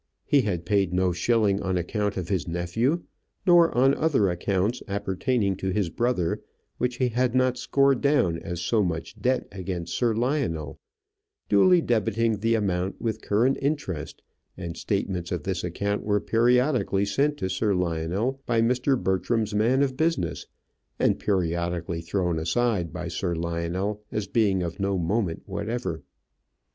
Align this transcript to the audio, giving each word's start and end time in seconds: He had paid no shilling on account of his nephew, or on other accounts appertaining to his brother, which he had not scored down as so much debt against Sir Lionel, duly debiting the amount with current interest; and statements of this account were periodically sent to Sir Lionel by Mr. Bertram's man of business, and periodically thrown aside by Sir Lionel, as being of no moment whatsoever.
He 0.25 0.41
had 0.41 0.65
paid 0.65 0.95
no 0.95 1.11
shilling 1.11 1.61
on 1.61 1.77
account 1.77 2.17
of 2.17 2.27
his 2.29 2.47
nephew, 2.47 3.03
or 3.45 3.69
on 3.77 3.93
other 3.93 4.29
accounts 4.31 4.81
appertaining 4.87 5.55
to 5.57 5.69
his 5.69 5.91
brother, 5.91 6.41
which 6.79 6.95
he 6.95 7.09
had 7.09 7.35
not 7.35 7.55
scored 7.55 8.01
down 8.01 8.39
as 8.39 8.61
so 8.61 8.81
much 8.83 9.21
debt 9.21 9.47
against 9.51 9.93
Sir 9.95 10.15
Lionel, 10.15 10.79
duly 11.49 11.83
debiting 11.83 12.41
the 12.41 12.55
amount 12.55 12.99
with 12.99 13.21
current 13.21 13.59
interest; 13.61 14.23
and 14.57 14.75
statements 14.75 15.31
of 15.31 15.43
this 15.43 15.63
account 15.63 16.01
were 16.01 16.19
periodically 16.19 17.05
sent 17.05 17.37
to 17.37 17.47
Sir 17.47 17.75
Lionel 17.75 18.41
by 18.47 18.59
Mr. 18.59 18.97
Bertram's 18.99 19.53
man 19.53 19.83
of 19.83 19.95
business, 19.97 20.47
and 20.97 21.19
periodically 21.19 22.01
thrown 22.01 22.39
aside 22.39 22.91
by 22.91 23.07
Sir 23.07 23.35
Lionel, 23.35 24.01
as 24.11 24.25
being 24.25 24.63
of 24.63 24.79
no 24.79 24.97
moment 24.97 25.43
whatsoever. 25.45 26.01